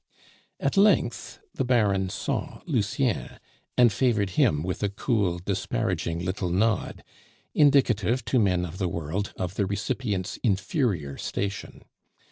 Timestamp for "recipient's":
9.67-10.37